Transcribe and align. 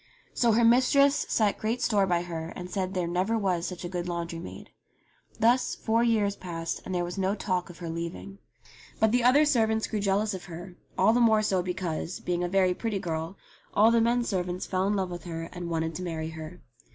So 0.33 0.53
her 0.53 0.63
mistress 0.65 1.27
set 1.29 1.59
great 1.59 1.79
store 1.79 2.07
by 2.07 2.23
her 2.23 2.49
and 2.55 2.71
said 2.71 2.95
there 2.95 3.05
never 3.05 3.37
was 3.37 3.67
such 3.67 3.85
a 3.85 3.87
good 3.87 4.07
laundry 4.07 4.39
maid. 4.39 4.71
Thus 5.39 5.75
four 5.75 6.03
years 6.03 6.35
passed 6.35 6.81
and 6.85 6.95
there 6.95 7.03
was 7.03 7.19
no 7.19 7.35
talk 7.35 7.69
of 7.69 7.77
her 7.77 7.87
leaving. 7.91 8.39
But 8.99 9.11
the 9.11 9.23
other 9.23 9.45
servants 9.45 9.85
grew 9.85 9.99
jealous 9.99 10.33
of 10.33 10.45
her, 10.45 10.75
all 10.97 11.13
the 11.13 11.19
more 11.21 11.41
§0 11.41 11.63
because, 11.63 12.19
being 12.19 12.43
a 12.43 12.49
very 12.49 12.73
pretty 12.73 12.97
girl, 12.97 13.37
all 13.75 13.91
the 13.91 14.01
men 14.01 14.23
servants 14.23 14.65
fell 14.65 14.87
in 14.87 14.95
love 14.95 15.11
with 15.11 15.25
her 15.25 15.43
and 15.53 15.69
wanted 15.69 15.93
to 15.93 16.01
marry 16.01 16.29
her. 16.31 16.63